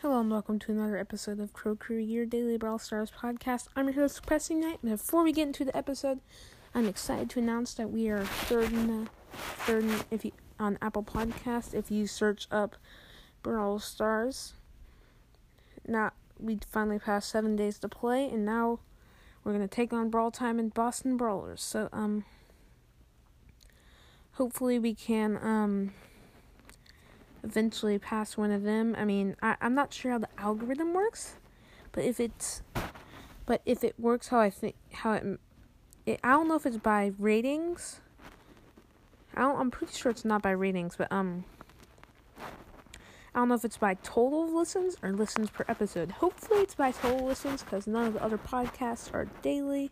[0.00, 3.68] Hello and welcome to another episode of Crow Crew, your daily Brawl Stars podcast.
[3.74, 6.20] I'm your host, Pressing Knight, and before we get into the episode,
[6.74, 11.02] I'm excited to announce that we are third in third in, if you on Apple
[11.02, 11.72] Podcast.
[11.72, 12.76] If you search up
[13.42, 14.52] Brawl Stars,
[15.88, 18.80] now we finally passed seven days to play, and now
[19.44, 21.62] we're gonna take on Brawl Time and Boston Brawlers.
[21.62, 22.26] So um,
[24.32, 25.94] hopefully we can um
[27.46, 28.94] eventually pass one of them.
[28.98, 31.36] I mean, I, I'm not sure how the algorithm works,
[31.92, 32.62] but if it's,
[33.46, 35.40] but if it works how I think how it,
[36.04, 38.00] it I don't know if it's by ratings.
[39.34, 41.44] I don't, I'm pretty sure it's not by ratings, but um,
[42.38, 46.10] I don't know if it's by total listens or listens per episode.
[46.10, 49.90] Hopefully, it's by total listens because none of the other podcasts are daily.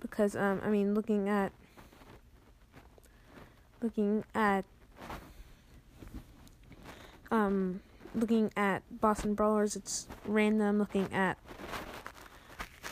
[0.00, 1.52] Because um, I mean, looking at
[3.82, 4.64] looking at
[7.32, 7.80] um,
[8.14, 10.78] looking at Boston Brawlers, it's random.
[10.78, 11.38] Looking at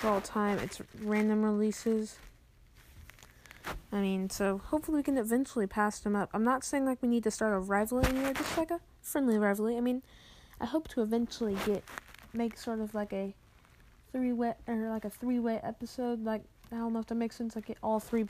[0.00, 2.18] Brawl Time, it's random releases.
[3.92, 6.30] I mean, so hopefully we can eventually pass them up.
[6.32, 9.36] I'm not saying like we need to start a rivalry here, just like a friendly
[9.36, 9.76] rivalry.
[9.76, 10.02] I mean,
[10.60, 11.84] I hope to eventually get
[12.32, 13.34] make sort of like a
[14.12, 16.24] three way or like a three way episode.
[16.24, 17.56] Like I don't know if that makes sense.
[17.56, 18.24] Like get all three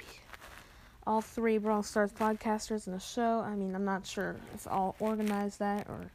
[1.11, 3.41] all three Brawl Stars podcasters in a show.
[3.41, 6.09] I mean, I'm not sure if I'll organize that or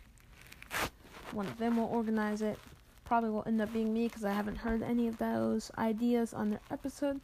[1.33, 2.57] one of them will organize it.
[3.03, 6.49] Probably will end up being me because I haven't heard any of those ideas on
[6.49, 7.19] their episode.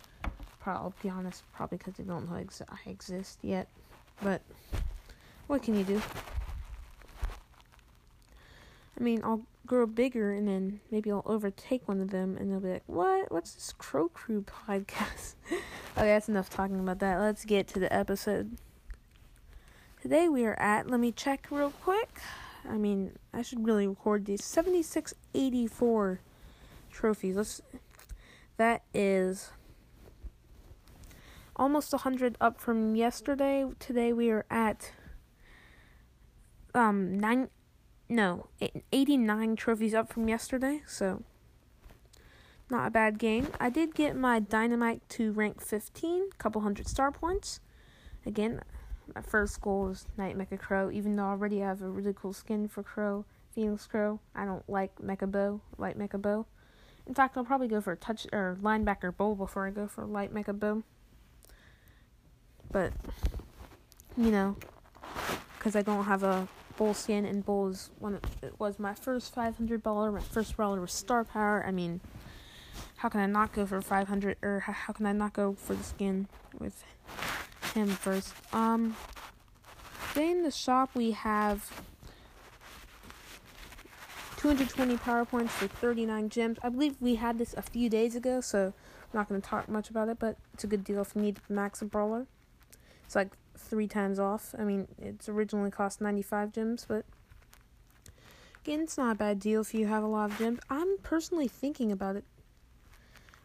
[0.59, 3.69] Probably, I'll be honest, probably because they don't know ex- I exist yet.
[4.22, 4.41] But
[5.47, 6.02] what can you do?
[9.02, 12.59] I mean, I'll grow bigger and then maybe I'll overtake one of them and they'll
[12.59, 13.31] be like, What?
[13.31, 15.33] What's this Crow Crew podcast?
[15.52, 15.63] okay,
[15.95, 17.17] that's enough talking about that.
[17.17, 18.57] Let's get to the episode.
[20.03, 22.19] Today we are at, let me check real quick.
[22.69, 26.19] I mean, I should really record these 7684
[26.91, 27.35] trophies.
[27.35, 27.61] Let's,
[28.57, 29.49] that is
[31.56, 33.66] almost 100 up from yesterday.
[33.79, 34.91] Today we are at
[36.75, 37.50] um 9
[38.11, 38.47] no,
[38.91, 41.23] 89 trophies up from yesterday, so
[42.69, 43.47] not a bad game.
[43.57, 47.61] I did get my dynamite to rank 15, couple hundred star points.
[48.25, 48.59] Again,
[49.16, 52.33] my first goal is Night Mecha Crow, even though I already have a really cool
[52.33, 53.23] skin for Crow,
[53.55, 54.19] Phoenix Crow.
[54.35, 56.47] I don't like Mecha Bo, Light Mecha Bo.
[57.07, 60.05] In fact, I'll probably go for a touch or linebacker bow before I go for
[60.05, 60.83] light Mecha Bo.
[62.69, 62.91] But
[64.17, 64.57] you know,
[65.57, 66.49] because I don't have a
[66.81, 68.16] Bull skin, and Bull is one.
[68.16, 71.64] Of, it was my first 500 baller, my first brawler was star power.
[71.64, 72.02] I mean,
[72.96, 74.38] how can I not go for 500?
[74.42, 76.28] Or how can I not go for the skin
[76.58, 76.84] with
[77.75, 78.34] him first?
[78.52, 78.96] Um,
[80.12, 81.70] today in the shop we have
[84.38, 86.58] 220 power points for 39 gems.
[86.64, 88.74] I believe we had this a few days ago, so
[89.14, 91.22] I'm not going to talk much about it, but it's a good deal if you
[91.22, 92.25] need max a brawler.
[93.06, 93.30] It's like
[93.61, 94.53] three times off.
[94.57, 97.05] I mean, it's originally cost 95 gems, but
[98.63, 100.59] again, it's not a bad deal if you have a lot of gems.
[100.69, 102.25] I'm personally thinking about it.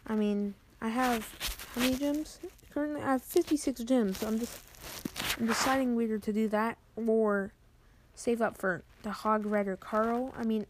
[0.06, 1.34] I mean, I have
[1.74, 2.38] how many gems?
[2.70, 4.18] Currently, I have 56 gems.
[4.18, 4.58] So I'm just
[5.38, 7.52] I'm deciding whether to do that or
[8.14, 10.32] save up for the Hog Rider Carl.
[10.36, 10.66] I mean,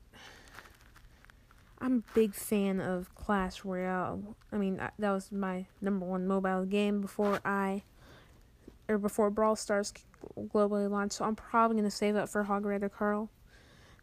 [1.81, 4.37] I'm a big fan of Clash Royale.
[4.53, 7.83] I mean, that was my number one mobile game before I
[8.89, 9.93] or before Brawl Stars
[10.39, 13.31] globally launched, so I'm probably gonna save up for Hog Rider Carl.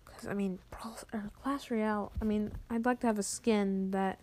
[0.06, 2.12] Cause I mean, Brawl or Clash Royale.
[2.22, 4.20] I mean, I'd like to have a skin that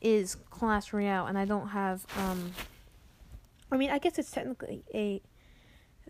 [0.00, 2.06] is Clash Royale, and I don't have.
[2.18, 2.52] um
[3.72, 5.22] I mean, I guess it's technically a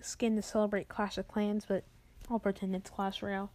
[0.01, 1.85] skin to celebrate Clash of Clans, but
[2.31, 3.51] I'll pretend it's Clash Royale.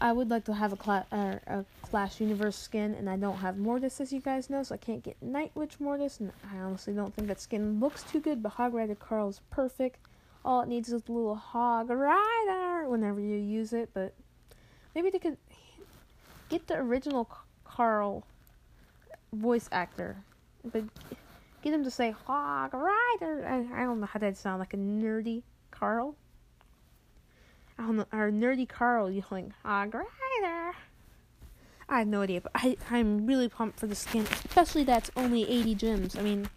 [0.00, 3.56] I would like to have a, cla- a Clash Universe skin, and I don't have
[3.56, 6.92] Mortis, as you guys know, so I can't get Night Witch Mortis, and I honestly
[6.92, 9.98] don't think that skin looks too good, but Hog Rider Carl is perfect.
[10.44, 14.12] All it needs is a little Hog Rider whenever you use it, but
[14.94, 15.38] maybe they could
[16.50, 17.30] get the original
[17.64, 18.24] Carl
[19.32, 20.16] voice actor,
[20.72, 20.84] but
[21.62, 23.46] get him to say Hog Rider.
[23.46, 26.14] I, I don't know how that'd sound like a nerdy Carl.
[27.78, 30.72] Know, or nerdy Carl yelling, Hog Rider.
[31.88, 35.48] I have no idea, but I, I'm really pumped for the skin, especially that's only
[35.48, 36.16] 80 gems.
[36.16, 36.48] I mean,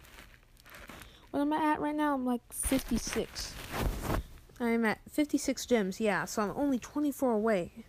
[1.30, 2.14] what am I at right now?
[2.14, 3.54] I'm like 56.
[4.58, 7.84] I'm at 56 gems, yeah, so I'm only 24 away.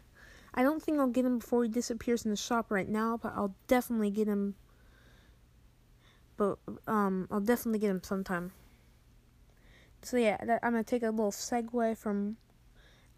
[0.53, 3.33] I don't think I'll get him before he disappears in the shop right now, but
[3.35, 4.55] I'll definitely get him.
[6.37, 8.51] But, um, I'll definitely get him sometime.
[10.03, 12.37] So, yeah, that, I'm gonna take a little segue from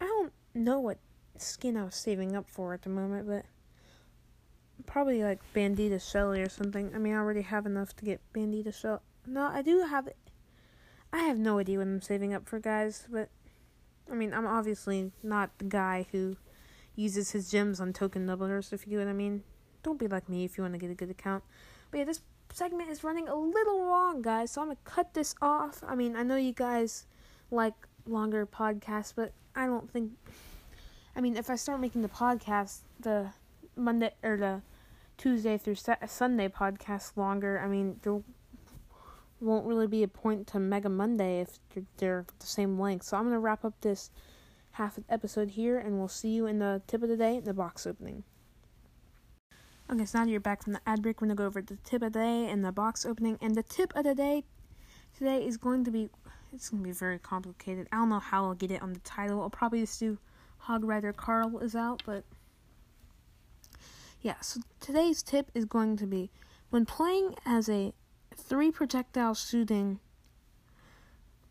[0.01, 0.97] I don't know what
[1.37, 3.45] skin I was saving up for at the moment, but
[4.85, 6.91] probably like Bandita Shelly or something.
[6.93, 8.99] I mean, I already have enough to get Bandita Shelly.
[9.25, 10.17] No, I do have it.
[11.11, 13.29] I have no idea what I'm saving up for, guys, but
[14.11, 16.37] I mean, I'm obviously not the guy who
[16.95, 19.43] uses his gems on token doublers, if you get what I mean.
[19.83, 21.43] Don't be like me if you want to get a good account.
[21.91, 25.13] But yeah, this segment is running a little long, guys, so I'm going to cut
[25.13, 25.83] this off.
[25.87, 27.05] I mean, I know you guys
[27.51, 27.73] like
[28.05, 30.11] longer podcasts, but I don't think.
[31.15, 33.29] I mean, if I start making the podcast, the
[33.75, 34.61] Monday or the
[35.17, 35.75] Tuesday through
[36.07, 38.21] Sunday podcast longer, I mean, there
[39.39, 43.05] won't really be a point to Mega Monday if they're, they're the same length.
[43.05, 44.09] So I'm going to wrap up this
[44.71, 47.85] half episode here, and we'll see you in the tip of the day, the box
[47.85, 48.23] opening.
[49.91, 51.77] Okay, so now you're back from the ad break, we're going to go over the
[51.83, 53.37] tip of the day and the box opening.
[53.41, 54.45] And the tip of the day
[55.15, 56.09] today is going to be,
[56.53, 57.87] it's to be very complicated.
[57.91, 59.41] I don't know how I'll get it on the title.
[59.41, 60.17] I'll probably just do
[60.59, 62.23] Hog Rider Carl is out, but
[64.21, 66.29] yeah, so today's tip is going to be
[66.69, 67.93] when playing as a
[68.35, 69.99] three projectile shooting,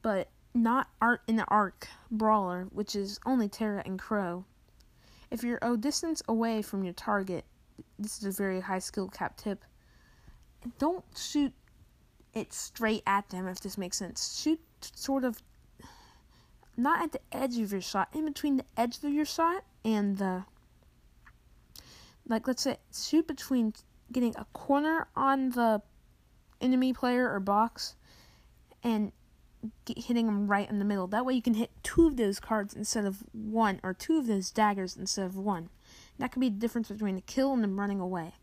[0.01, 4.45] but not art in the arc brawler, which is only Tara and Crow.
[5.31, 7.45] If you're a distance away from your target,
[7.99, 9.65] this is a very high skill cap tip.
[10.79, 11.53] Don't shoot
[12.35, 14.41] it straight at them if this makes sense.
[14.41, 14.61] Shoot
[14.95, 15.43] sort of
[16.77, 20.19] not at the edge of your shot, in between the edge of your shot and
[20.19, 20.45] the
[22.29, 23.75] like let's say shoot between
[24.11, 25.83] getting a corner on the
[26.61, 27.97] enemy player or box
[28.83, 29.13] and
[29.97, 31.07] hitting them right in the middle.
[31.07, 34.27] That way you can hit two of those cards instead of one, or two of
[34.27, 35.69] those daggers instead of one.
[36.19, 38.35] That could be the difference between a kill and them running away.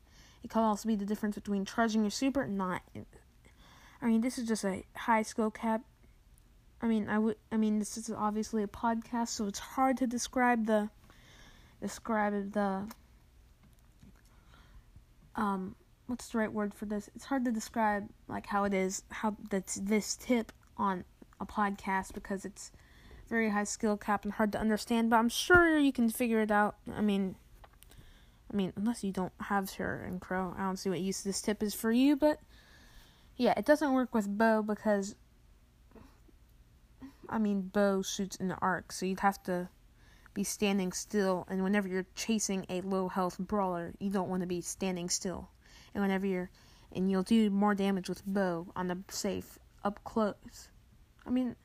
[0.44, 2.82] It could also be the difference between charging your super and not.
[4.02, 5.82] I mean, this is just a high skill cap.
[6.82, 7.36] I mean, I would.
[7.52, 10.90] I mean, this is obviously a podcast, so it's hard to describe the
[11.82, 12.88] describe the
[15.36, 15.76] um
[16.08, 17.10] what's the right word for this?
[17.16, 21.04] It's hard to describe like how it is how that's this tip on
[21.40, 22.72] a podcast because it's
[23.30, 26.52] very high skill cap and hard to understand, but I'm sure you can figure it
[26.52, 26.76] out.
[26.94, 27.36] I mean
[28.52, 31.42] I mean, unless you don't have Tara and Crow, I don't see what use this
[31.42, 32.40] tip is for you, but
[33.38, 35.16] yeah, it doesn't work with Bo because
[37.30, 39.70] I mean, Bo shoots in the arc, so you'd have to
[40.34, 41.46] be standing still.
[41.50, 45.50] And whenever you're chasing a low health brawler, you don't want to be standing still.
[45.94, 46.50] And whenever you're,
[46.92, 50.70] and you'll do more damage with Bo on the safe up close.
[51.26, 51.56] I mean,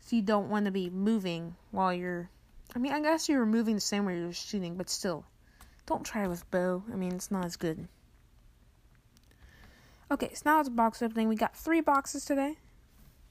[0.00, 2.30] so you don't want to be moving while you're.
[2.74, 5.24] I mean, I guess you're moving the same way you're shooting, but still,
[5.86, 6.84] don't try with Bo.
[6.92, 7.88] I mean, it's not as good.
[10.10, 11.28] Okay, so now it's box opening.
[11.28, 12.56] We got three boxes today.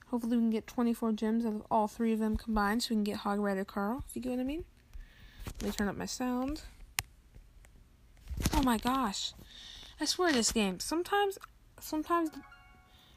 [0.09, 2.95] Hopefully, we can get 24 gems out of all three of them combined so we
[2.95, 4.63] can get Hog Rider Carl, if you get what I mean.
[5.62, 6.62] Let me turn up my sound.
[8.54, 9.33] Oh my gosh.
[10.00, 10.80] I swear this game.
[10.80, 11.38] Sometimes,
[11.80, 12.30] sometimes,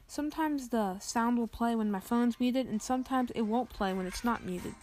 [0.08, 4.06] sometimes the sound will play when my phone's muted, and sometimes it won't play when
[4.06, 4.74] it's not muted.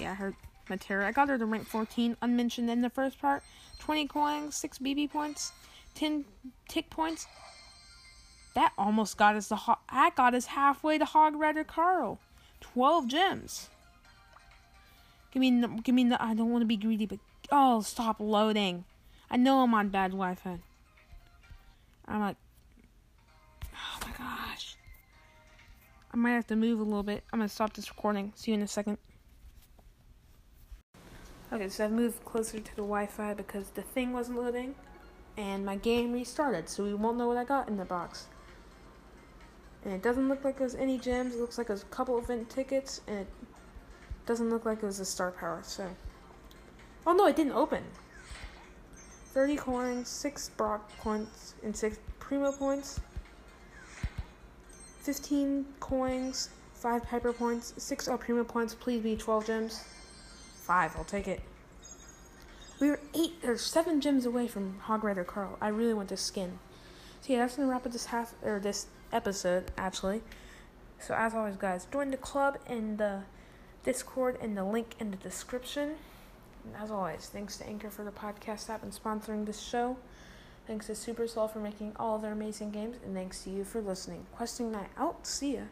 [0.00, 0.36] Yeah, I heard
[0.68, 1.06] my Tara.
[1.08, 3.42] I got her to rank 14, unmentioned in the first part.
[3.80, 5.52] 20 coins, 6 Bibi points,
[5.94, 6.24] 10
[6.68, 7.26] tick points,
[8.54, 12.18] that almost got us the ho- that got us halfway to Hog Rider Carl.
[12.60, 13.68] Twelve gems.
[15.32, 16.12] Give me, give me.
[16.18, 17.20] I don't want to be greedy, but
[17.52, 18.84] oh, stop loading.
[19.30, 20.58] I know I'm on bad Wi-Fi.
[22.08, 22.36] I'm like,
[23.72, 24.76] oh my gosh.
[26.12, 27.22] I might have to move a little bit.
[27.32, 28.32] I'm gonna stop this recording.
[28.34, 28.98] See you in a second.
[31.52, 34.74] Okay, so I've moved closer to the Wi-Fi because the thing wasn't loading,
[35.36, 38.26] and my game restarted, so we won't know what I got in the box.
[39.84, 41.34] And it doesn't look like there's any gems.
[41.34, 43.28] It looks like there's a couple of event tickets, and it
[44.26, 45.60] doesn't look like it was a star power.
[45.62, 45.88] So,
[47.06, 47.84] oh no, it didn't open.
[49.32, 53.00] 30 coins, 6 Brock points, and 6 Primo points.
[55.02, 58.74] 15 coins, 5 Piper points, 6 El Primo points.
[58.74, 59.84] Please be 12 gems.
[60.62, 61.40] 5, I'll take it.
[62.80, 65.56] We were 8 or 7 gems away from Hog Rider Carl.
[65.60, 66.58] I really want this skin.
[67.20, 70.22] So yeah, that's gonna wrap up this half or this episode actually.
[70.98, 73.22] So as always, guys, join the club in the
[73.84, 75.94] Discord and the link in the description.
[76.64, 79.96] And as always, thanks to Anchor for the podcast app and sponsoring this show.
[80.66, 84.26] Thanks to Supercell for making all their amazing games, and thanks to you for listening.
[84.36, 85.26] Questing night out.
[85.26, 85.62] See ya.